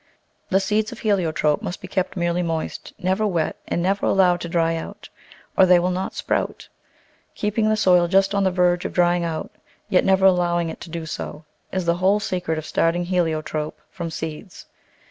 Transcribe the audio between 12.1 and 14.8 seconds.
secret of starting Heliotrope from seeds.